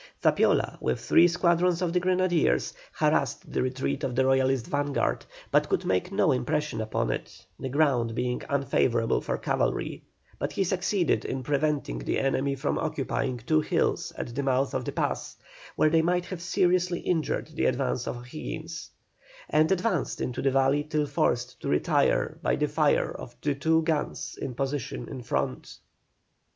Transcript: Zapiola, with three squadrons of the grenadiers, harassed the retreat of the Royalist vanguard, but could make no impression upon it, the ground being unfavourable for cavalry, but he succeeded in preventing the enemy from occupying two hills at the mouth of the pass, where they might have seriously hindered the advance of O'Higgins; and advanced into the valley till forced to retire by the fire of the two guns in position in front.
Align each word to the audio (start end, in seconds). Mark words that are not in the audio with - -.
Zapiola, 0.23 0.79
with 0.81 0.99
three 0.99 1.27
squadrons 1.27 1.79
of 1.79 1.93
the 1.93 1.99
grenadiers, 1.99 2.73
harassed 2.91 3.51
the 3.53 3.61
retreat 3.61 4.03
of 4.03 4.15
the 4.15 4.25
Royalist 4.25 4.65
vanguard, 4.65 5.27
but 5.51 5.69
could 5.69 5.85
make 5.85 6.11
no 6.11 6.31
impression 6.31 6.81
upon 6.81 7.11
it, 7.11 7.45
the 7.59 7.69
ground 7.69 8.15
being 8.15 8.41
unfavourable 8.49 9.21
for 9.21 9.37
cavalry, 9.37 10.01
but 10.39 10.53
he 10.53 10.63
succeeded 10.63 11.23
in 11.23 11.43
preventing 11.43 11.99
the 11.99 12.17
enemy 12.17 12.55
from 12.55 12.79
occupying 12.79 13.37
two 13.37 13.61
hills 13.61 14.11
at 14.17 14.33
the 14.33 14.41
mouth 14.41 14.73
of 14.73 14.85
the 14.85 14.91
pass, 14.91 15.37
where 15.75 15.91
they 15.91 16.01
might 16.01 16.25
have 16.25 16.41
seriously 16.41 17.01
hindered 17.01 17.49
the 17.55 17.65
advance 17.67 18.07
of 18.07 18.17
O'Higgins; 18.17 18.89
and 19.51 19.71
advanced 19.71 20.19
into 20.19 20.41
the 20.41 20.49
valley 20.49 20.83
till 20.83 21.05
forced 21.05 21.59
to 21.61 21.69
retire 21.69 22.39
by 22.41 22.55
the 22.55 22.67
fire 22.67 23.11
of 23.11 23.35
the 23.43 23.53
two 23.53 23.83
guns 23.83 24.35
in 24.41 24.55
position 24.55 25.07
in 25.07 25.21
front. 25.21 25.77